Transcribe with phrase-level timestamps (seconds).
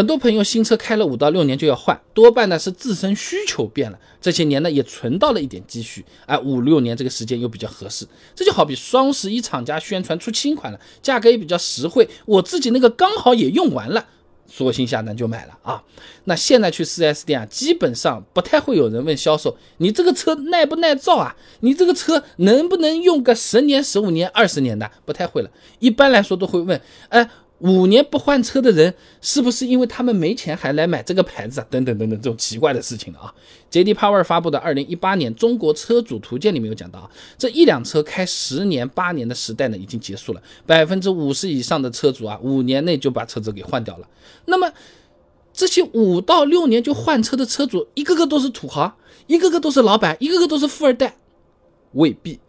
[0.00, 8.06] 很多朋友新车开了五到六年就要换，多半呢是自身需求变了，这些年呢也存到了一点积蓄，哎，五六年这个时间又比较合适。
[8.34, 14.06] 这就好比双十一厂家宣传出新款了，价格也比较实惠，我自己那个刚好也用完了，
[14.46, 15.82] 索性下单就买了啊。
[16.24, 21.36] 那现在去 4S 店啊，基本上不太会有人问销售，你这个车耐不耐造啊？
[21.60, 24.90] 你这个车能不能用个十年、十五年、二十年的？
[25.04, 26.80] 不太会了，一般来说都会问，
[27.10, 27.28] 哎。
[27.60, 31.66] 五年不换车的人，是不是因为他们没钱还来买这个牌子啊？
[31.70, 33.34] 等等等等，这种奇怪的事情了啊
[33.70, 33.94] ！J.D.
[33.94, 44.08] Power 发布的二零一八年中国车主图鉴里面有讲到啊，这一辆车开十年八年的时代呢已经结束了，百分之五十以上的车主啊，五年内就把车子给换掉了。
[44.46, 44.72] 那么
[45.52, 48.96] 这些五到六年就换车的车主，一个个都是土豪，
[49.26, 51.16] 一个个都是老板，一个个都是富二代，
[51.92, 52.40] 未必。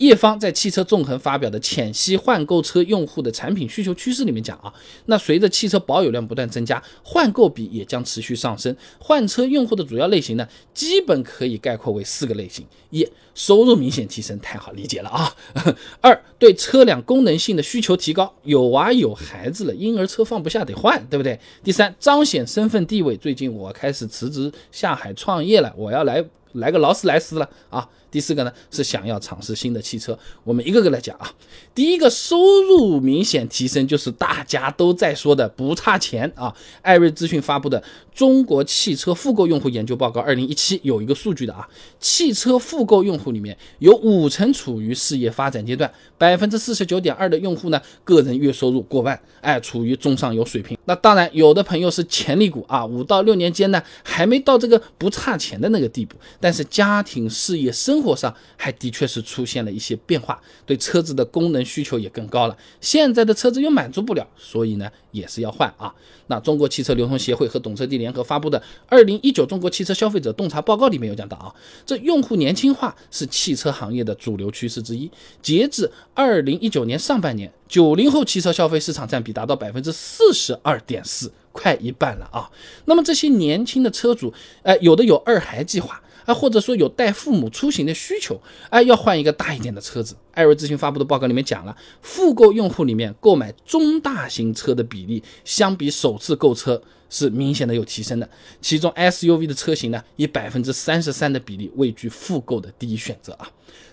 [0.00, 4.72] 叶方在汽车纵横发表的《浅析换购车用户的产品需求趋势》里面讲啊，
[5.06, 8.74] 那随着汽车保有量不断增加，换购比也将持续上升。
[8.98, 15.28] 换车用户的主要类型呢，基本可以概括为四个类型：一、收入明显提升，太好理解了啊；
[16.00, 21.38] 二、对车辆功能性的需求提高，有娃有孩子了，婴儿车放不下得换，对不对？
[21.62, 27.88] 第三，彰显身份地位，最近我开始辞职下海创业了，我要来来个劳斯莱斯了啊。
[28.10, 31.32] 第四个呢是想要尝试新的汽车，我们一个个来讲啊。
[31.72, 36.52] 第一个收入明显提升，就是大家都在说的不差钱啊。
[36.82, 37.80] 艾瑞资讯发布的
[38.12, 41.68] 《中国汽车复购用户研究报告》二零一七有一个数据的啊，
[42.00, 50.76] 汽车复购用户里面有五成处于事业发展阶段，百分之四十九点二的用户呢个人月收入过万，哎，处于中上游水平。
[50.90, 62.56] 那当然，有的朋友是潜力股啊，五到六年间呢还没到这个不差钱的那个地步，但是家庭事业生活上还的确是出现了一些变化，对车子的功能需求也更高了。
[62.80, 65.94] 现在的车子又满足不了，所以呢也是要换啊。
[66.26, 71.54] 那中国汽车流通协会和懂车帝联合发布的《二零一九中国汽车消费者洞察报告》里面有讲到啊，
[71.86, 75.08] 这用户年轻化是汽车行业的主流趋势之一。
[75.40, 82.50] 截至二零一九年上半年，九零后汽车消费市场占比达到百分之四十二点四，快一半了啊。
[82.84, 86.02] 那么这些年轻的车主，呃，有的有二孩计划。
[86.26, 88.38] 啊，或者说有带父母出行的需求，
[88.68, 90.14] 哎，要换一个大一点的车子。
[90.32, 98.28] 艾瑞咨询发布的报告里面讲了，复购用户里面购买中大型车的比例，相比首次购车是明显的有提升的。
[98.60, 103.50] 其中 SUV 的车型呢，以百分之三十三的比例位居复购的第一选择啊。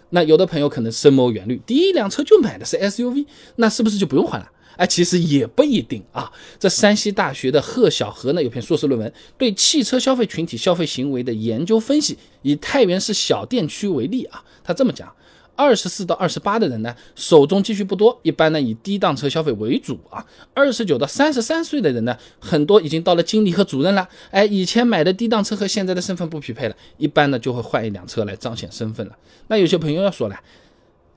[0.10, 3.26] 那有的朋友可能深谋远虑，第一辆车就买的是 SUV，
[3.58, 4.50] 那是不是就不用换了？
[4.78, 6.32] 哎，其实也不一定啊。
[6.60, 15.12] 这山西大学的贺小河呢，有篇硕士论文对汽车消费群体消费行为的研究分析，以太原市小店区为例啊，他这么讲：
[15.58, 20.26] 二十四到二十八的人呢，手中积蓄不多，一般呢以低档车消费为主啊。
[20.54, 29.18] 二十九到三十三岁的人呢，很多已经到了经理和主任了，哎，以前买的低档车和现在的身份不匹配了，一般呢就会换一辆车来彰显身份了。
[29.48, 30.40] 那有些朋友要说了。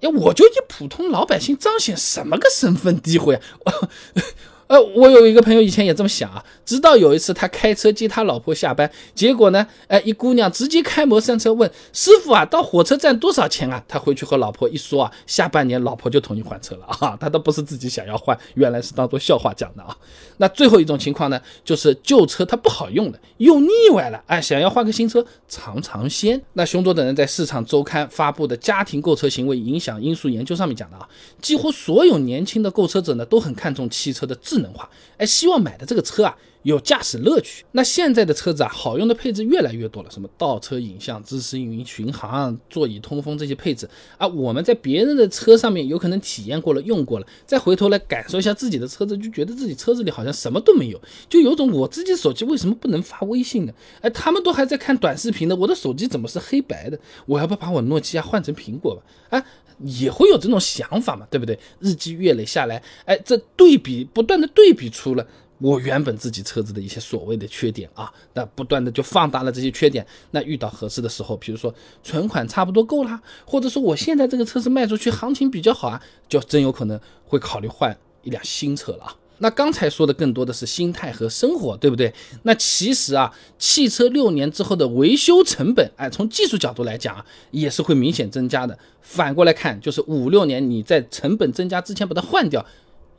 [0.01, 3.75] 哎，我就一普通老百姓，彰显什么个身份地位啊？
[4.71, 13.83] 呃，我有一个朋友以前也这么想啊，直到有一次他开车接他老婆下班，结果呢，哎，一姑娘直接开门上车问师傅啊，到火车站多少钱啊？
[13.89, 19.97] 他回去和老婆一说啊，下半年老婆就同意换车了啊，他都不是自己想要换，原来是当做笑话讲的啊。
[20.37, 26.41] 那最后一种情况呢，就是旧车它不好用了，用腻歪了，哎，想要换个新车尝尝鲜。
[26.53, 31.09] 那熊卓等人在市场周刊发布的家庭购车行为影响因素研究上面讲的啊，
[31.43, 34.71] 几乎所有年轻的购车者呢，都很看重汽车的智。
[34.71, 37.65] 能化，哎，希望买的这个车啊有驾驶乐趣。
[37.73, 43.89] 那现在的车子啊，好用的配置越来越多了，什么倒车影像、自适应巡航、座椅通风这些配置
[44.19, 53.73] 啊，我们在别人的车上面有可能体验过了、用过了，再回头来感受一下自己的车子，就觉得自己车子里好像什么都没有，就有种我自己手机为什么不能发微信呢？
[54.03, 56.99] 哎，他们都还在看短视频呢，我的手机怎么是黑白的？
[57.25, 59.03] 我要不把我诺基亚换成苹果吧？
[59.31, 59.45] 哎。
[59.85, 61.59] 也会有这种想法嘛，对不对？
[61.79, 65.27] 日积月累下来，哎，这对比不断的对比出了
[65.59, 70.07] 我原本自己车子的一些所谓的缺点啊，那不断的就放大了这些缺点。
[70.31, 79.17] 那遇到合适的时候，比如说存款差不多够啦，或者说我现在这个车子卖出去行情比较好啊，就真有可能会考虑换一辆新车了啊。
[79.43, 82.13] 那刚才说的更多的是心态和生活，对不对？
[82.45, 88.79] 那其实啊，汽车六年之后的维修成本，哎，从技术角度来讲啊，也是会明显增加的。
[89.01, 92.65] 反过来看，就是五六年你在成本增加之前把它换掉，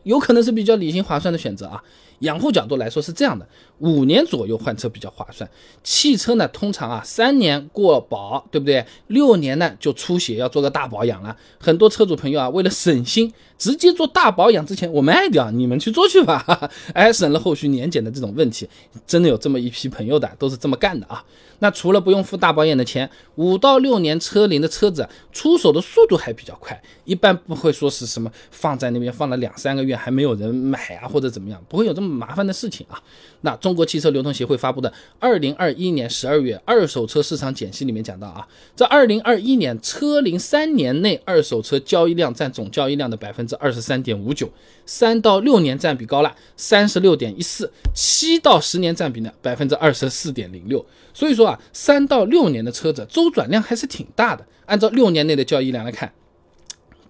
[0.03, 1.83] 有可能是比较理性划算的选择啊。
[2.21, 3.47] 养护角度来说是这样的，
[3.77, 5.47] 五年左右换车比较划算。
[5.83, 8.83] 汽车呢，通常啊三年过保，对不对？
[9.07, 11.35] 六年呢就出血要做个大保养了。
[11.59, 18.67] 很多车主朋友啊，为了省心，直接做大保养之前我卖掉，你们去做去吧， 哎，省了后续年检的这种问题。
[19.06, 21.24] 真的有这么一批朋友的，都是这么干的啊。
[21.59, 33.01] 那除了不用付大保养的钱，五到六年车龄的车子出手的速度还比较快，一般不会说是什么放在那边放了两三个月还没有人买啊，或者怎么样，不会有这么麻烦的事情啊。
[33.41, 44.47] 那中国汽车流通协会发布的二零二一年十二月二手车市场简析里面讲到啊，在二零二一年车龄三年内二手车交易量占总交易量的百分之二十三点五九，
[44.85, 50.85] 三到六年占比高了，三十六点一四，七到十年占比呢百分之二十四点零六。
[51.13, 54.45] 所以说啊，三到六年的车子周转量还是挺大的。
[54.67, 56.13] 按照六年内的交易量来看，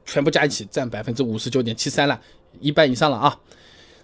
[0.06, 2.21] 全部加一起占百分之五十九点七三了，
[2.62, 3.38] 一半以上了啊。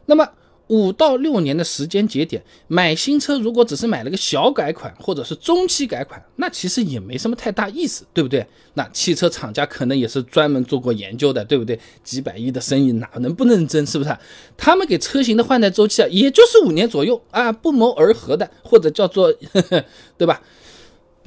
[0.07, 0.27] 那么。
[0.67, 8.45] 五到六年的时间节点买新车，如果只是买了个小改款或者是中期改款，那其实也没什么太大意思，对不对？
[8.73, 11.79] 那汽车厂家可能也是专门做过研究的，对不对？
[12.03, 14.15] 几百亿的生意哪能不认真，是不是？
[14.57, 19.85] 他们给车型的换代周期啊，也就是五年左右啊，不谋而合的，或者叫做呵呵，
[20.17, 20.41] 对吧？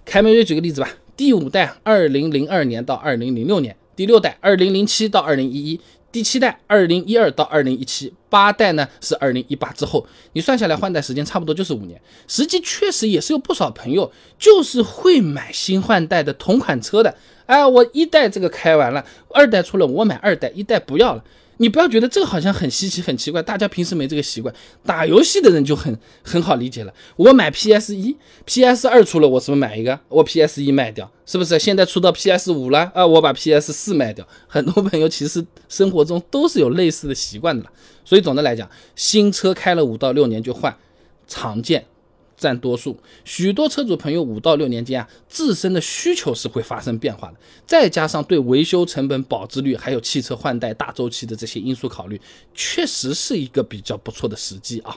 [0.04, 5.80] 凯美瑞举个例子吧，第五代二零零二年到二零零六年，第六代二零零七到二零一一。
[6.12, 12.00] 第七代二零一二到二零一七，八代呢是二零一八之后，你算下来换代时间差不多就是五年。
[12.26, 17.14] 实际确实也是有不少朋友就是会买新换代的同款车的。
[17.46, 19.04] 哎，我一代这个开完了，
[19.34, 21.24] 二代出了，我买二代，一代不要了。
[21.60, 24.52] 你不要觉得这个好像很稀奇、很奇怪，大家平时没这个习惯。
[24.82, 26.94] 打游戏的人就很很好理解了。
[27.16, 28.16] 我买 PS 一、
[28.46, 30.00] PS 二出了，我是不是买一个？
[30.08, 31.58] 我 PS 一卖掉，是不是？
[31.58, 34.26] 现在出到 PS 五了啊，我把 PS 四卖掉。
[34.46, 37.70] 很多朋友其实生活中都是有类似的习惯的了，
[38.06, 38.66] 所以总的来讲，
[38.96, 40.74] 新车开了五到六年就换，
[41.28, 41.84] 常见。
[42.40, 47.34] 占多数，许多车主朋友五到六年间啊，自身的需求是会发生变化的，
[47.66, 52.20] 再加上对维修成本、保值率，还有汽车换代大周期的这些因素考虑，
[52.54, 54.96] 确实是一个比较不错的时机啊。